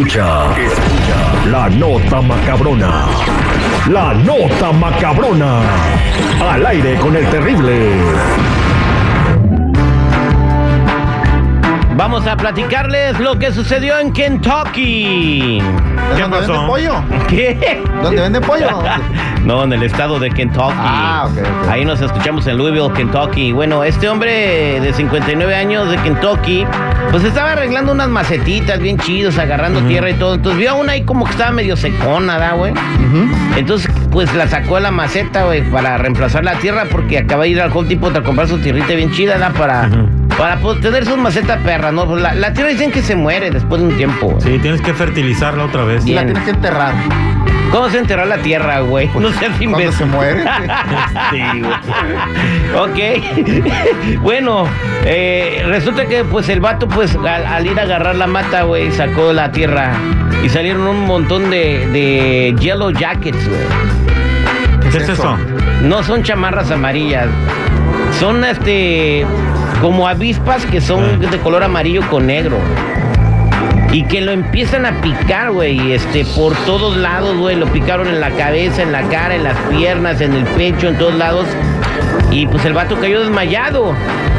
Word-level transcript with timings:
Escucha, 0.00 0.56
escucha 0.56 1.50
la 1.50 1.68
nota 1.68 2.22
macabrona. 2.22 3.06
La 3.90 4.14
nota 4.14 4.72
macabrona. 4.72 5.60
Al 6.50 6.64
aire 6.64 6.94
con 6.94 7.14
el 7.14 7.26
terrible. 7.28 7.98
Vamos 11.96 12.26
a 12.26 12.34
platicarles 12.34 13.20
lo 13.20 13.38
que 13.38 13.52
sucedió 13.52 13.98
en 13.98 14.10
Kentucky. 14.10 15.60
¿Qué 16.16 16.22
¿Dónde 16.22 16.40
venden 16.40 16.66
pollo? 16.66 16.94
¿Qué? 17.28 17.82
¿Dónde 18.02 18.22
venden 18.22 18.42
pollo? 18.42 18.68
No, 19.44 19.64
en 19.64 19.72
el 19.72 19.82
estado 19.82 20.18
de 20.18 20.30
Kentucky. 20.30 20.74
Ah, 20.76 21.28
ok, 21.30 21.38
ok. 21.38 21.68
Ahí 21.70 21.84
nos 21.84 22.00
escuchamos 22.00 22.46
en 22.46 22.58
Louisville, 22.58 22.92
Kentucky. 22.92 23.52
Bueno, 23.52 23.82
este 23.84 24.08
hombre 24.08 24.80
de 24.80 24.92
59 24.92 25.54
años 25.54 25.90
de 25.90 25.96
Kentucky, 25.98 26.66
pues 27.10 27.24
estaba 27.24 27.52
arreglando 27.52 27.92
unas 27.92 28.08
macetitas 28.08 28.78
bien 28.80 28.98
chidos, 28.98 29.38
agarrando 29.38 29.80
tierra 29.82 30.10
y 30.10 30.14
todo. 30.14 30.34
Entonces 30.34 30.58
vio 30.58 30.70
a 30.72 30.74
una 30.74 30.92
ahí 30.92 31.02
como 31.02 31.24
que 31.24 31.32
estaba 31.32 31.52
medio 31.52 31.76
secona, 31.76 32.38
¿da, 32.38 32.52
güey? 32.52 32.74
Entonces, 33.56 33.90
pues 34.10 34.32
la 34.34 34.46
sacó 34.46 34.76
de 34.76 34.82
la 34.82 34.90
maceta, 34.90 35.44
güey, 35.44 35.62
para 35.70 35.96
reemplazar 35.98 36.44
la 36.44 36.54
tierra, 36.56 36.84
porque 36.90 37.18
acaba 37.18 37.44
de 37.44 37.50
ir 37.50 37.60
al 37.60 37.70
Home 37.72 37.88
Depot 37.88 38.14
a 38.14 38.22
comprar 38.22 38.46
su 38.46 38.58
tierrita 38.58 38.94
bien 38.94 39.10
chida, 39.12 39.38
¿da? 39.38 39.50
Para, 39.50 39.88
para 40.40 40.56
pues, 40.56 40.80
tener 40.80 41.04
sus 41.04 41.18
macetas 41.18 41.58
perras, 41.62 41.92
¿no? 41.92 42.06
Pues, 42.06 42.22
La, 42.22 42.34
la 42.34 42.52
tierra 42.54 42.70
dicen 42.70 42.90
que 42.90 43.02
se 43.02 43.14
muere 43.14 43.50
después 43.50 43.82
de 43.82 43.88
un 43.88 43.96
tiempo. 43.98 44.38
Sí, 44.40 44.58
tienes 44.58 44.80
que 44.80 44.94
fertilizarla 44.94 45.64
otra 45.66 45.84
vez. 45.84 46.06
Y 46.06 46.14
la 46.14 46.24
tienes 46.24 46.42
que 46.44 46.50
enterrar. 46.50 46.94
¿Cómo 47.70 47.88
se 47.90 47.98
enterró 47.98 48.24
la 48.24 48.38
tierra, 48.38 48.80
güey? 48.80 49.08
No 49.18 49.28
seas 49.32 49.52
Cuando 49.58 49.64
imbécil. 49.64 49.92
se 49.92 50.04
muere. 50.06 50.44
Sí, 51.30 51.60
güey. 51.60 53.20
ok. 54.16 54.18
bueno, 54.22 54.64
eh, 55.04 55.62
resulta 55.66 56.06
que 56.06 56.24
pues 56.24 56.48
el 56.48 56.60
vato, 56.60 56.88
pues 56.88 57.14
al, 57.16 57.46
al 57.46 57.66
ir 57.66 57.78
a 57.78 57.82
agarrar 57.82 58.16
la 58.16 58.26
mata, 58.26 58.62
güey, 58.62 58.90
sacó 58.90 59.32
la 59.34 59.52
tierra 59.52 59.92
y 60.42 60.48
salieron 60.48 60.86
un 60.86 61.06
montón 61.06 61.50
de, 61.50 61.86
de 61.92 62.56
yellow 62.58 62.90
jackets, 62.90 63.46
güey. 63.46 63.60
¿Qué 64.90 64.98
es 64.98 65.08
eso? 65.10 65.36
No 65.82 66.02
son 66.02 66.22
chamarras 66.24 66.70
amarillas. 66.70 67.28
Son 68.18 68.42
este 68.44 69.24
como 69.80 70.06
avispas 70.08 70.64
que 70.66 70.80
son 70.80 71.20
de 71.20 71.38
color 71.38 71.62
amarillo 71.62 72.02
con 72.10 72.26
negro. 72.26 72.58
Y 73.92 74.04
que 74.04 74.20
lo 74.20 74.30
empiezan 74.30 74.86
a 74.86 75.00
picar, 75.00 75.50
güey, 75.50 75.92
este, 75.92 76.24
por 76.36 76.54
todos 76.64 76.96
lados, 76.96 77.36
güey. 77.36 77.56
Lo 77.56 77.66
picaron 77.66 78.06
en 78.06 78.20
la 78.20 78.30
cabeza, 78.30 78.82
en 78.82 78.92
la 78.92 79.02
cara, 79.02 79.34
en 79.34 79.42
las 79.42 79.56
piernas, 79.68 80.20
en 80.20 80.32
el 80.32 80.44
pecho, 80.44 80.88
en 80.88 80.96
todos 80.96 81.14
lados. 81.14 81.46
Y 82.30 82.46
pues 82.46 82.64
el 82.64 82.72
vato 82.72 82.96
cayó 83.00 83.20
desmayado. 83.20 83.92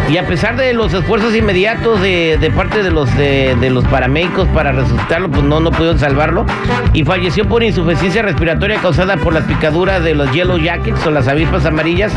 Y 0.09 0.17
a 0.17 0.25
pesar 0.25 0.55
de 0.55 0.73
los 0.73 0.93
esfuerzos 0.93 1.35
inmediatos 1.35 2.01
de, 2.01 2.37
de 2.39 2.51
parte 2.51 2.81
de 2.81 2.91
los, 2.91 3.13
de, 3.17 3.55
de 3.59 3.69
los 3.69 3.83
paramédicos 3.85 4.47
para 4.49 4.71
resucitarlo, 4.71 5.29
pues 5.29 5.43
no, 5.43 5.59
no 5.59 5.71
pudieron 5.71 5.99
salvarlo. 5.99 6.45
Y 6.93 7.03
falleció 7.03 7.45
por 7.45 7.61
insuficiencia 7.61 8.21
respiratoria 8.21 8.79
causada 8.81 9.17
por 9.17 9.33
las 9.33 9.43
picaduras 9.43 10.01
de 10.03 10.15
los 10.15 10.31
Yellow 10.31 10.57
Jackets 10.57 11.05
o 11.05 11.11
las 11.11 11.27
avispas 11.27 11.65
amarillas. 11.65 12.13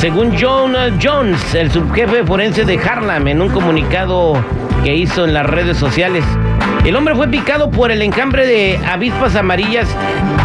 Según 0.00 0.34
John 0.40 0.74
Jones, 0.98 1.54
el 1.54 1.70
subjefe 1.70 2.24
forense 2.24 2.64
de 2.64 2.78
Harlem, 2.78 3.28
en 3.28 3.42
un 3.42 3.50
comunicado 3.50 4.32
que 4.82 4.96
hizo 4.96 5.26
en 5.26 5.34
las 5.34 5.44
redes 5.44 5.76
sociales. 5.76 6.24
El 6.84 6.96
hombre 6.96 7.14
fue 7.14 7.28
picado 7.28 7.70
por 7.70 7.90
el 7.90 8.00
encambre 8.02 8.46
de 8.46 8.78
avispas 8.90 9.36
amarillas 9.36 9.86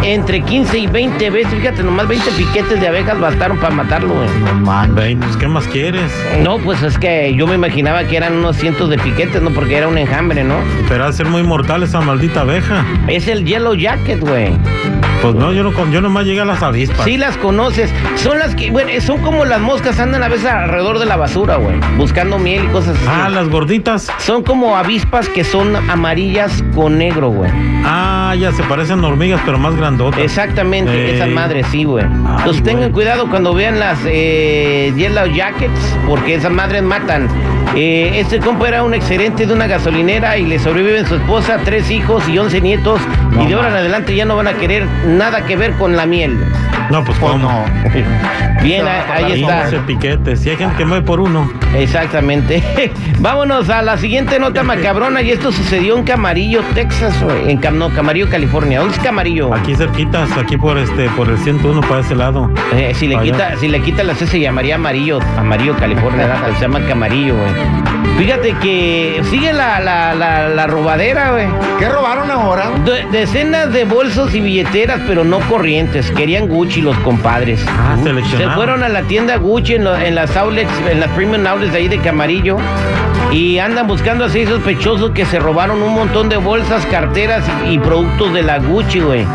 entre 0.04 0.42
15 0.42 0.78
y 0.78 0.88
20 0.88 1.30
veces. 1.30 1.54
Fíjate, 1.54 1.82
nomás 1.84 2.08
20 2.08 2.30
piquetes 2.32 2.80
de 2.82 2.88
abejas 2.88 3.20
bastaron 3.20 3.58
para 3.58 3.74
matarlo, 3.74 4.14
güey. 4.14 4.28
No. 4.64 4.94
Ven, 4.96 5.20
pues, 5.20 5.38
¿qué 5.38 5.48
más 5.48 5.66
quieres? 5.68 6.12
No, 6.44 6.58
pues 6.60 6.84
es 6.84 6.98
que 7.00 7.34
yo 7.36 7.48
me 7.48 7.56
imaginaba 7.56 8.04
que 8.04 8.18
eran 8.18 8.34
unos 8.34 8.58
cientos 8.58 8.90
de 8.90 8.98
piquetes, 8.98 9.42
¿no? 9.42 9.52
Porque 9.52 9.78
era 9.78 9.88
un 9.88 9.98
enjambre, 9.98 10.44
¿no? 10.44 10.56
Pero 10.90 11.06
ha 11.06 11.08
de 11.08 11.14
ser 11.14 11.28
muy 11.28 11.44
mortal 11.44 11.84
esa 11.84 12.02
maldita 12.02 12.42
abeja. 12.42 12.86
Es 13.08 13.28
el 13.28 13.46
Yellow 13.46 13.74
Jacket, 13.74 14.20
güey. 14.20 14.52
Pues 15.22 15.34
no, 15.34 15.52
yo 15.54 15.64
no 15.64 15.74
con- 15.74 15.92
yo 15.92 16.02
nomás 16.02 16.26
llegué 16.26 16.42
a 16.42 16.46
las 16.46 16.62
avispas. 16.62 17.04
Sí 17.06 17.18
las 17.18 17.36
conoces. 17.38 17.92
Son 18.16 18.38
las 18.38 18.54
que, 18.54 18.70
bueno, 18.70 18.92
son 19.02 19.20
como 19.22 19.46
las 19.46 19.60
moscas 19.60 20.00
andan 20.00 20.22
a 20.22 20.28
veces 20.28 20.46
alrededor 20.46 21.00
de 21.00 21.06
la 21.06 21.16
basura, 21.16 21.56
güey. 21.56 21.78
Buscando 21.98 22.38
miel 22.38 22.66
y 22.66 22.68
cosas 22.68 22.96
así. 22.98 23.06
Ah, 23.10 23.30
las 23.30 23.48
gorditas. 23.50 24.12
Son 24.20 24.44
como 24.44 24.76
avispas 24.78 25.28
que 25.30 25.44
son 25.44 25.76
amarillas 25.90 26.05
con 26.76 26.98
negro, 27.00 27.30
güey. 27.30 27.50
Ah, 27.84 28.36
ya 28.40 28.52
se 28.52 28.62
parecen 28.64 29.04
hormigas, 29.04 29.42
pero 29.44 29.58
más 29.58 29.76
grandotas. 29.76 30.20
Exactamente, 30.20 30.92
Ey. 30.92 31.16
esa 31.16 31.26
madre 31.26 31.64
sí, 31.64 31.84
güey. 31.84 32.06
Entonces 32.06 32.62
tengan 32.62 32.92
cuidado 32.92 33.28
cuando 33.28 33.54
vean 33.54 33.80
las 33.80 33.98
eh, 34.06 34.94
Yellow 34.96 35.26
Jackets, 35.28 35.98
porque 36.08 36.36
esas 36.36 36.52
madres 36.52 36.84
matan. 36.84 37.28
Eh, 37.76 38.20
este 38.20 38.40
compa 38.40 38.68
era 38.68 38.84
un 38.84 38.94
excelente 38.94 39.46
de 39.48 39.54
una 39.54 39.66
gasolinera 39.68 40.38
y 40.38 40.46
le 40.46 40.60
sobreviven 40.60 41.06
su 41.08 41.16
esposa, 41.16 41.60
tres 41.66 41.90
hijos 41.90 42.28
y 42.30 42.38
once 42.38 42.62
nietos. 42.62 43.02
No 43.36 43.44
y 43.44 43.48
de 43.48 43.54
ahora 43.54 43.70
en 43.70 43.76
adelante 43.76 44.16
ya 44.16 44.26
no 44.26 44.36
van 44.36 44.48
a 44.48 44.54
querer 44.54 44.86
nada 45.06 45.46
que 45.46 45.56
ver 45.56 45.74
con 45.74 45.96
la 45.96 46.06
miel. 46.06 46.38
No, 46.90 47.04
pues 47.04 47.18
cómo. 47.20 47.38
no. 47.38 47.66
Bien, 48.62 48.86
ahí, 48.88 49.24
ahí 49.24 49.42
está. 49.42 49.62
15 49.64 49.78
piquetes. 49.86 50.40
Si 50.40 50.50
hay 50.50 50.56
gente 50.58 50.76
que 50.78 50.86
mueve 50.86 51.04
por 51.06 51.20
uno. 51.20 51.52
Exactamente. 51.76 52.64
Vámonos 53.20 53.70
a 53.70 53.82
la 53.82 53.98
siguiente 53.98 54.40
nota 54.40 54.64
macabrona 54.64 55.22
y 55.22 55.32
esto 55.32 55.52
sucedió 55.52 55.98
en 55.98 56.04
Camarillo, 56.04 56.62
Texas, 56.74 57.22
güey. 57.24 57.52
En 57.52 57.58
Cam, 57.58 57.78
no, 57.78 57.90
Camarillo, 57.90 58.30
California. 58.30 58.80
¿Dónde 58.80 58.96
es 58.96 59.02
Camarillo? 59.02 59.54
Aquí 59.54 59.76
cerquitas, 59.76 60.30
aquí 60.38 60.58
por 60.58 60.78
este, 60.78 61.10
por 61.10 61.28
el 61.30 61.38
101 61.38 61.82
para 61.82 62.02
ese 62.02 62.16
lado. 62.16 62.52
Eh, 62.74 62.94
si 62.96 63.08
le 63.08 63.16
Allá. 63.18 63.24
quita, 63.32 63.56
si 63.58 63.68
le 63.68 63.82
quita 63.82 64.04
la 64.04 64.16
C 64.16 64.26
se 64.28 64.40
llamaría 64.40 64.76
Amarillo, 64.76 65.20
Amarillo, 65.38 65.76
California, 65.78 66.28
se 66.56 66.62
llama 66.62 66.80
Camarillo, 66.88 67.36
güey. 67.36 68.16
Fíjate 68.18 68.54
que 68.62 69.22
sigue 69.30 69.52
la, 69.52 69.80
la, 69.82 70.14
la, 70.16 70.48
la 70.50 70.68
robadera, 70.68 71.32
güey. 71.32 71.48
¿Qué 71.80 71.90
robaron 71.90 72.32
ahora? 72.32 72.70
De- 72.86 73.04
decenas 73.26 73.74
de 73.74 73.86
bolsos 73.86 74.36
y 74.36 74.40
billeteras, 74.40 75.02
pero 75.08 75.24
no 75.24 75.40
corrientes. 75.42 76.12
Querían 76.12 76.48
Gucci 76.48 76.82
los 76.82 76.96
compadres. 77.00 77.64
Ah, 77.68 77.96
Se 78.38 78.44
fueron 78.56 78.84
a 78.84 78.90
la 78.90 79.02
tienda 79.04 79.38
Gucci 79.38 79.74
en, 79.76 79.84
lo- 79.84 79.96
en 79.98 80.14
las 80.16 80.36
outlets, 80.38 80.70
en 80.90 81.00
las 81.00 81.10
premium 81.12 81.46
outlets 81.48 81.72
de 81.74 81.80
ahí 81.80 81.88
de 81.88 81.98
Camarillo. 82.00 82.58
Y 83.32 83.58
andan 83.58 83.88
buscando 83.88 84.26
a 84.26 84.30
seis 84.30 84.48
sospechosos 84.48 85.12
que 85.12 85.26
se 85.26 85.40
robaron 85.40 85.82
un 85.82 85.94
montón 85.96 86.30
de 86.30 86.38
bolsas, 86.38 86.86
carteras 86.86 87.44
y, 87.68 87.74
y 87.74 87.80
productos 87.80 88.32
de 88.34 88.44
la 88.44 88.60
Gucci, 88.60 89.00
güey. 89.00 89.26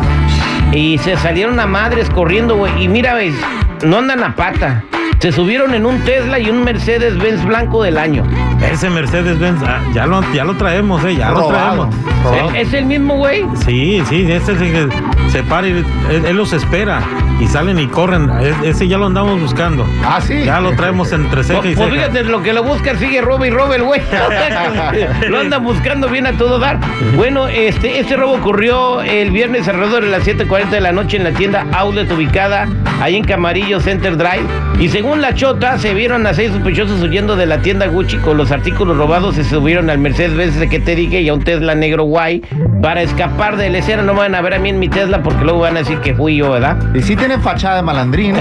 Y 0.71 0.97
se 0.99 1.17
salieron 1.17 1.59
a 1.59 1.67
madres 1.67 2.09
corriendo, 2.09 2.55
güey. 2.55 2.71
Y 2.81 2.87
mira, 2.87 3.13
ves, 3.13 3.35
no 3.83 3.97
andan 3.97 4.23
a 4.23 4.35
pata. 4.37 4.83
Se 5.21 5.31
subieron 5.31 5.75
en 5.75 5.85
un 5.85 5.99
Tesla 6.03 6.39
y 6.39 6.49
un 6.49 6.63
Mercedes 6.63 7.15
Benz 7.19 7.45
blanco 7.45 7.83
del 7.83 7.99
año. 7.99 8.23
Ese 8.59 8.89
Mercedes 8.89 9.37
Benz, 9.37 9.61
ah, 9.63 9.79
ya 9.93 10.07
lo, 10.07 10.19
ya 10.33 10.43
lo 10.43 10.57
traemos, 10.57 11.05
eh, 11.05 11.15
ya 11.15 11.29
lo 11.29 11.47
traemos. 11.47 11.89
Robado. 12.23 12.51
¿Es 12.55 12.73
el 12.73 12.85
mismo, 12.85 13.17
güey? 13.17 13.45
Sí, 13.63 14.01
sí, 14.09 14.23
ese 14.31 14.53
es 14.53 14.61
el 14.61 14.71
que 14.71 14.89
se 15.29 15.43
para 15.43 15.67
y 15.67 15.71
él, 15.71 15.85
él 16.25 16.35
los 16.35 16.51
espera 16.53 17.01
y 17.39 17.47
salen 17.47 17.79
y 17.79 17.87
corren. 17.87 18.29
E- 18.41 18.69
Ese 18.69 18.87
ya 18.87 18.97
lo 18.97 19.07
andamos 19.07 19.39
buscando. 19.39 19.85
Ah, 20.03 20.19
sí. 20.21 20.43
Ya 20.43 20.59
lo 20.59 20.73
traemos 20.73 21.11
entre 21.11 21.43
ceja 21.43 21.59
y 21.59 21.61
Pues, 21.61 21.75
pues 21.77 21.89
ceja. 21.89 22.07
fíjate, 22.11 22.23
lo 22.29 22.43
que 22.43 22.53
lo 22.53 22.63
busca 22.63 22.95
sigue 22.97 23.21
roba 23.21 23.47
y 23.47 23.49
roba 23.49 23.75
el 23.75 23.83
güey. 23.83 24.01
lo 25.29 25.39
andan 25.39 25.63
buscando 25.63 26.07
bien 26.09 26.27
a 26.27 26.33
todo 26.33 26.59
dar. 26.59 26.79
Bueno, 27.15 27.47
este, 27.47 27.99
este 27.99 28.15
robo 28.15 28.33
ocurrió 28.33 29.01
el 29.01 29.31
viernes 29.31 29.67
alrededor 29.67 30.03
de 30.03 30.09
las 30.09 30.25
7.40 30.27 30.69
de 30.69 30.81
la 30.81 30.91
noche 30.91 31.17
en 31.17 31.23
la 31.23 31.31
tienda 31.31 31.65
Outlet 31.73 32.11
ubicada 32.11 32.67
ahí 33.01 33.15
en 33.15 33.23
Camarillo 33.23 33.79
Center 33.79 34.17
Drive. 34.17 34.43
Y 34.79 34.89
según 34.89 35.21
la 35.21 35.33
chota, 35.35 35.77
se 35.77 35.93
vieron 35.93 36.25
a 36.25 36.33
seis 36.33 36.51
sospechosos 36.51 37.01
huyendo 37.01 37.35
de 37.35 37.45
la 37.45 37.59
tienda 37.61 37.85
Gucci 37.87 38.17
con 38.17 38.37
los 38.37 38.51
artículos 38.51 38.97
robados. 38.97 39.35
Se 39.35 39.43
subieron 39.43 39.89
al 39.89 39.99
Mercedes 39.99 40.35
Benz 40.35 40.55
de 40.59 40.69
que 40.69 40.79
te 40.79 40.95
dije 40.95 41.21
y 41.21 41.29
a 41.29 41.33
un 41.33 41.43
Tesla 41.43 41.75
negro 41.75 42.03
guay 42.03 42.41
para 42.81 43.01
escapar 43.03 43.57
de 43.57 43.69
la 43.69 43.77
escena. 43.79 44.01
No 44.01 44.13
van 44.15 44.33
a 44.35 44.41
ver 44.41 44.55
a 44.55 44.59
mí 44.59 44.69
en 44.69 44.79
mi 44.79 44.89
Tesla 44.89 45.10
porque 45.19 45.43
luego 45.43 45.59
van 45.59 45.75
a 45.75 45.79
decir 45.79 45.97
que 45.99 46.13
fui 46.13 46.35
yo, 46.37 46.51
¿verdad? 46.51 46.77
Y 46.93 47.01
sí 47.01 47.15
tiene 47.15 47.37
fachada 47.39 47.77
de 47.77 47.81
malandrín. 47.81 48.35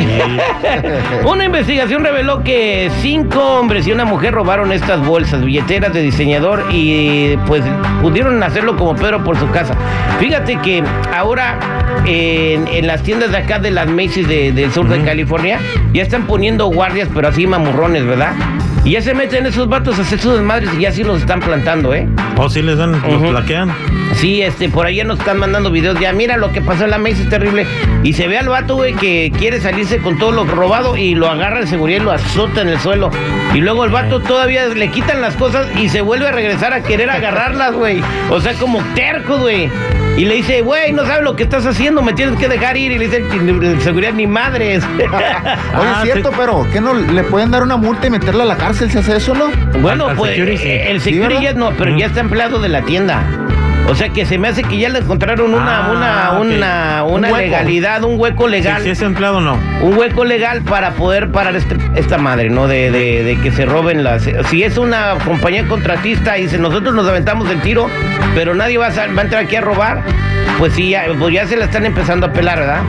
Una 1.27 1.45
investigación 1.45 2.03
reveló 2.05 2.43
que 2.43 2.91
cinco 3.01 3.39
hombres 3.59 3.87
y 3.87 3.93
una 3.93 4.05
mujer 4.05 4.35
robaron 4.35 4.73
estas 4.73 5.05
bolsas, 5.05 5.45
billeteras 5.45 5.93
de 5.93 6.03
diseñador 6.03 6.65
y 6.71 7.37
pues 7.47 7.63
pudieron 8.01 8.43
hacerlo 8.43 8.77
como 8.77 8.95
Pedro 8.97 9.23
por 9.25 9.37
su 9.39 9.49
casa. 9.51 9.75
Fíjate 10.19 10.57
que 10.57 10.83
ahora 11.17 11.59
en, 12.07 12.67
en 12.69 12.87
las 12.87 13.03
tiendas 13.03 13.31
de 13.33 13.39
acá 13.39 13.59
de 13.59 13.71
las 13.71 13.89
Macy's 13.89 14.27
de- 14.29 14.53
del 14.53 14.73
sur 14.73 14.89
de 14.89 15.01
California 15.03 15.59
ya 15.93 16.03
están 16.03 16.23
poniendo 16.27 16.67
guardias, 16.67 17.09
pero 17.15 17.29
así 17.29 17.47
mamurrones, 17.47 18.05
¿verdad? 18.07 18.33
Y 18.85 18.93
ya 18.93 19.03
se 19.03 19.13
meten 19.13 19.45
esos 19.45 19.69
vatos 19.69 19.99
a 19.99 20.03
hacer 20.03 20.19
sus 20.19 20.33
desmadres 20.35 20.71
y 20.79 20.83
ya 20.83 20.93
sí 20.93 21.05
los 21.05 21.21
están 21.21 21.41
plantando, 21.41 21.95
¿eh? 21.95 22.09
O 22.37 22.49
si 22.49 22.63
les 22.63 22.79
dan, 22.79 22.93
los 22.93 23.31
plaquean. 23.31 23.71
Sí, 24.15 24.41
este, 24.43 24.69
por 24.69 24.87
ahí 24.87 24.97
ya 24.97 25.05
nos 25.05 25.19
están 25.19 25.39
mandando 25.39 25.71
videos. 25.71 26.01
Ya, 26.01 26.13
mira 26.13 26.39
lo 26.39 26.51
que 26.51 26.63
pasó 26.63 26.85
en 26.85 26.91
la 26.91 26.99
mesa, 26.99 27.23
es 27.23 27.29
terrible. 27.29 27.67
Y 28.03 28.15
se 28.15 28.27
ve 28.27 28.39
al 28.39 28.49
vato, 28.49 28.77
güey, 28.77 28.95
que 28.95 29.31
quiere 29.39 29.61
salirse 29.61 29.99
con 29.99 30.19
todo 30.19 30.33
lo 30.33 30.45
robado 30.45 30.97
y 30.97 31.15
lo 31.15 31.29
agarra 31.29 31.61
el 31.61 31.69
seguridad 31.69 32.01
y 32.01 32.05
lo 32.05 32.13
azota 32.13 32.63
en 32.63 32.69
el 32.69 32.81
suelo. 32.81 33.11
Y 33.55 33.61
luego 33.61 33.85
el 33.85 33.91
vato 33.91 34.21
todavía 34.21 34.67
le 34.69 34.89
quitan 34.91 35.21
las 35.21 35.37
cosas 35.37 35.69
y 35.79 35.91
se 35.91 36.01
vuelve 36.01 36.29
a 36.29 36.33
regresar 36.33 36.73
a 36.73 36.83
querer 36.83 37.11
agarrarlas, 37.11 37.75
güey. 37.75 38.03
O 38.31 38.41
sea, 38.41 38.55
como 38.55 38.83
terco, 38.95 39.39
güey. 39.39 39.71
Y 40.21 40.25
le 40.27 40.35
dice, 40.35 40.61
güey, 40.61 40.93
no 40.93 41.07
sabes 41.07 41.23
lo 41.25 41.35
que 41.35 41.45
estás 41.45 41.65
haciendo, 41.65 42.03
me 42.03 42.13
tienes 42.13 42.39
que 42.39 42.47
dejar 42.49 42.77
ir. 42.77 42.93
Y 42.93 42.99
le 42.99 43.07
dice, 43.09 43.25
el 43.33 43.81
seguridad 43.81 44.13
ni 44.13 44.27
madres. 44.27 44.85
Oye, 44.85 45.07
Ah, 45.75 46.03
es 46.05 46.13
cierto, 46.13 46.31
sí. 46.31 46.37
pero 46.39 46.67
¿qué 46.73 46.81
no 46.81 46.93
le 46.95 47.23
pueden 47.25 47.51
dar 47.51 47.63
una 47.63 47.77
multa 47.77 48.07
y 48.07 48.11
meterla 48.11 48.43
a 48.45 48.47
la 48.47 48.57
cárcel 48.57 48.91
si 48.91 48.99
hace 48.99 49.17
eso, 49.17 49.35
no? 49.35 49.51
bueno, 49.81 50.09
pues 50.17 50.35
security, 50.37 50.69
el 50.69 51.01
security 51.01 51.35
¿verdad? 51.35 51.43
ya 51.43 51.53
no, 51.55 51.71
pero 51.77 51.93
Mm. 51.93 51.97
ya 51.99 52.07
está 52.07 52.21
empleado 52.21 52.61
de 52.61 52.69
la 52.69 52.83
tienda. 52.83 53.23
O 53.91 53.95
sea 53.97 54.09
que 54.11 54.25
se 54.25 54.39
me 54.39 54.49
hace 54.49 54.63
que 54.63 54.79
ya 54.79 54.89
le 54.89 55.01
encontraron 55.01 55.53
una, 55.53 55.87
Ah, 55.87 55.91
una, 55.91 56.31
una, 56.41 57.03
Un 57.05 57.13
una 57.25 57.31
legalidad, 57.37 58.05
un 58.05 58.19
hueco 58.21 58.47
legal. 58.47 58.83
si 58.83 58.91
es 58.91 59.03
empleado, 59.03 59.41
no. 59.41 59.59
Un 59.83 59.99
hueco 59.99 60.25
legal 60.25 60.63
para 60.63 60.93
poder 60.93 61.33
parar 61.33 61.57
este- 61.57 61.77
esta 61.97 62.17
madre, 62.17 62.51
¿no? 62.51 62.69
De, 62.69 62.91
de- 62.91 63.25
de 63.25 63.37
que 63.41 63.51
se 63.51 63.67
roben 63.67 64.05
las... 64.05 64.29
Si 64.49 64.63
es 64.63 64.79
una 64.79 65.15
compañía 65.25 65.67
contratista 65.67 66.39
y 66.39 66.43
dice, 66.45 66.59
nosotros 66.59 66.95
nos 66.95 67.09
aventamos 67.09 67.51
el 67.51 67.61
tiro, 67.63 67.89
pero 68.35 68.55
nadie 68.55 68.79
va 68.79 68.87
a, 68.87 68.91
va 68.91 69.23
a 69.23 69.25
entrar 69.25 69.45
aquí 69.45 69.57
a 69.57 69.61
robar, 69.61 70.03
pues 70.59 70.73
sí, 70.75 70.91
ya, 70.91 71.05
pues 71.19 71.35
ya 71.35 71.47
se 71.47 71.57
la 71.57 71.65
están 71.65 71.85
empezando 71.85 72.27
a 72.27 72.33
pelar, 72.33 72.59
¿verdad? 72.61 72.81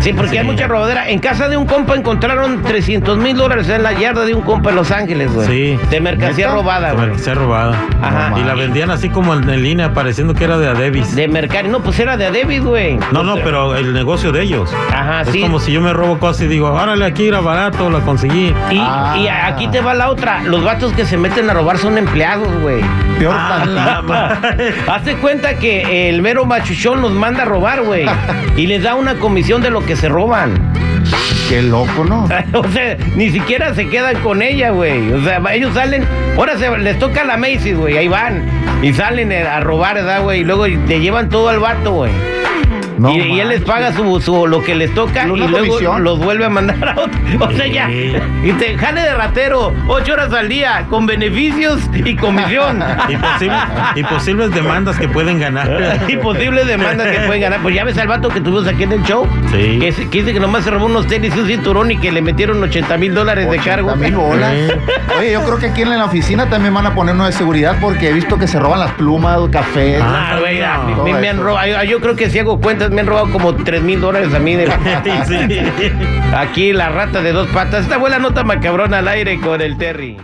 Sí, 0.00 0.12
porque 0.12 0.30
Sí. 0.32 0.38
hay 0.38 0.44
mucha 0.44 0.66
robadera. 0.66 1.08
En 1.08 1.18
casa 1.18 1.48
de 1.48 1.56
un 1.56 1.66
compa 1.66 1.94
encontraron 1.96 2.62
300 2.62 3.18
mil 3.18 3.36
dólares 3.36 3.68
en 3.68 3.82
la 3.82 3.92
yarda 3.92 4.24
de 4.24 4.34
un 4.34 4.42
compa 4.42 4.70
en 4.70 4.76
Los 4.76 4.90
Ángeles, 4.90 5.32
güey. 5.32 5.46
Sí. 5.48 5.78
De 5.90 6.00
mercancía 6.00 6.46
¿Neta? 6.46 6.56
robada, 6.58 6.92
güey. 6.92 7.12
Que 7.12 7.18
sea 7.18 7.34
robada. 7.34 7.76
Ajá. 8.02 8.34
Y 8.38 8.44
la 8.44 8.54
vendían 8.54 8.90
así 8.90 9.08
como 9.10 9.34
en, 9.34 9.48
en 9.48 9.62
línea, 9.62 9.92
pareciendo 9.92 10.34
que 10.34 10.44
era 10.44 10.56
de 10.58 10.68
Adebis. 10.68 11.14
De 11.16 11.26
mercancía. 11.28 11.70
No, 11.70 11.80
pues 11.80 11.98
era 11.98 12.16
de 12.16 12.30
David, 12.30 12.62
güey. 12.62 12.98
No, 13.12 13.22
no, 13.22 13.36
pero 13.36 13.74
el 13.76 13.92
negocio 13.92 14.30
de 14.32 14.42
ellos. 14.42 14.72
Ajá, 14.92 15.22
es 15.22 15.28
sí. 15.30 15.40
como 15.40 15.58
si 15.60 15.72
yo 15.72 15.80
me 15.80 15.92
robo 15.92 16.18
cosas 16.18 16.42
y 16.42 16.46
digo, 16.48 16.70
órale, 16.72 17.04
aquí 17.04 17.26
era 17.28 17.40
barato, 17.40 17.90
la 17.90 18.00
conseguí. 18.00 18.54
Y, 18.70 18.78
Ah. 18.80 19.16
y 19.18 19.26
aquí 19.28 19.66
te 19.68 19.80
va 19.80 19.94
la 19.94 20.10
otra. 20.10 20.42
Los 20.44 20.62
vatos 20.64 20.92
que 20.92 21.04
se 21.04 21.16
meten 21.16 21.50
a 21.50 21.54
robar 21.54 21.78
son 21.78 21.98
empleados, 21.98 22.48
güey. 22.60 22.80
Peor 23.18 23.34
Ah. 23.36 24.36
Hazte 24.88 25.16
cuenta 25.16 25.54
que 25.54 26.08
el 26.08 26.22
mero 26.22 26.44
machuchón 26.44 27.00
los 27.02 27.12
manda 27.12 27.42
a 27.42 27.46
robar, 27.46 27.82
güey. 27.82 28.06
y 28.56 28.66
les 28.66 28.82
da 28.82 28.94
una 28.94 29.14
comisión 29.14 29.60
de 29.62 29.70
lo 29.70 29.84
que 29.88 29.96
se 29.96 30.10
roban. 30.10 30.70
Qué 31.48 31.62
loco, 31.62 32.04
¿no? 32.04 32.28
o 32.52 32.68
sea, 32.68 32.98
ni 33.16 33.30
siquiera 33.30 33.74
se 33.74 33.88
quedan 33.88 34.20
con 34.20 34.42
ella, 34.42 34.68
güey. 34.68 35.10
O 35.12 35.24
sea, 35.24 35.40
ellos 35.50 35.72
salen, 35.72 36.06
ahora 36.36 36.58
se, 36.58 36.76
les 36.76 36.98
toca 36.98 37.24
la 37.24 37.38
Macy's, 37.38 37.74
güey, 37.74 37.96
ahí 37.96 38.06
van. 38.06 38.44
Y 38.82 38.92
salen 38.92 39.32
eh, 39.32 39.44
a 39.44 39.60
robar, 39.60 39.94
¿verdad, 39.94 40.22
güey? 40.22 40.40
Y 40.40 40.44
luego 40.44 40.66
te 40.86 41.00
llevan 41.00 41.30
todo 41.30 41.48
al 41.48 41.58
vato, 41.58 41.92
güey. 41.92 42.12
No 42.98 43.12
y, 43.12 43.20
y 43.20 43.40
él 43.40 43.48
les 43.48 43.62
paga 43.62 43.92
su, 43.92 44.20
su- 44.20 44.46
lo 44.46 44.62
que 44.62 44.74
les 44.74 44.92
toca 44.94 45.24
¿Una 45.24 45.44
y 45.44 45.48
luego 45.48 45.66
comisión? 45.68 46.04
los 46.04 46.18
vuelve 46.18 46.44
a 46.44 46.48
mandar 46.48 46.88
a 46.88 46.92
otro. 47.00 47.18
O 47.48 47.50
sea, 47.52 47.66
ya. 47.66 47.90
Y 47.90 48.52
te 48.58 48.76
jale 48.76 49.00
de 49.02 49.14
ratero, 49.14 49.72
ocho 49.86 50.12
horas 50.14 50.32
al 50.32 50.48
día, 50.48 50.86
con 50.90 51.06
beneficios 51.06 51.80
y 51.92 52.16
comisión. 52.16 52.82
Y, 53.08 53.16
posibles, 53.16 53.58
y 53.96 54.02
posibles 54.04 54.50
demandas 54.54 54.98
que 54.98 55.08
pueden 55.08 55.38
ganar. 55.40 55.98
y 56.08 56.16
posibles 56.16 56.66
demandas 56.66 57.06
que 57.08 57.20
pueden 57.20 57.42
ganar. 57.42 57.60
Pues 57.60 57.74
ya 57.74 57.84
ves 57.84 57.96
al 57.98 58.08
vato 58.08 58.28
que 58.28 58.40
tuvimos 58.40 58.66
aquí 58.66 58.82
en 58.82 58.92
el 58.92 59.02
show. 59.04 59.26
Sí. 59.52 59.78
Que, 59.80 59.92
que 60.10 60.18
dice 60.18 60.32
que 60.32 60.40
nomás 60.40 60.64
se 60.64 60.70
robó 60.70 60.86
unos 60.86 61.06
tenis 61.06 61.34
y 61.36 61.40
un 61.40 61.46
cinturón 61.46 61.90
y 61.90 61.98
que 61.98 62.10
le 62.12 62.20
metieron 62.22 62.62
80 62.62 62.96
mil 62.98 63.14
dólares 63.14 63.50
de 63.50 63.58
cargo. 63.58 63.94
mil 63.96 64.14
bolas. 64.14 64.52
Oye, 65.18 65.32
yo 65.32 65.42
creo 65.42 65.58
que 65.58 65.66
aquí 65.66 65.82
en 65.82 65.90
la 65.90 66.04
oficina 66.04 66.48
también 66.48 66.74
van 66.74 66.86
a 66.86 66.94
poner 66.94 67.14
uno 67.14 67.26
de 67.26 67.32
seguridad 67.32 67.76
porque 67.80 68.08
he 68.10 68.12
visto 68.12 68.38
que 68.38 68.46
se 68.46 68.58
roban 68.58 68.80
las 68.80 68.92
plumas, 68.92 69.38
café. 69.50 69.98
Ah, 70.02 70.36
güey, 70.40 70.62
a 70.62 70.78
mí- 70.78 70.94
Todo 70.94 71.04
me, 71.04 71.14
me 71.14 71.28
han 71.28 71.38
robado, 71.40 71.66
yo, 71.66 71.82
yo 71.84 72.00
creo 72.00 72.16
que 72.16 72.30
si 72.30 72.38
hago 72.38 72.60
me 72.90 73.00
han 73.00 73.06
robado 73.06 73.30
como 73.30 73.54
3 73.54 73.82
mil 73.82 74.00
dólares 74.00 74.34
a 74.34 74.38
mí 74.38 74.54
de 74.54 74.66
Sí. 75.26 75.58
aquí 76.36 76.72
la 76.72 76.90
rata 76.90 77.22
de 77.22 77.32
dos 77.32 77.48
patas. 77.48 77.84
Esta 77.84 77.96
buena 77.96 78.18
nota 78.18 78.44
macabrona 78.44 78.98
al 78.98 79.08
aire 79.08 79.40
con 79.40 79.60
el 79.60 79.76
Terry. 79.78 80.18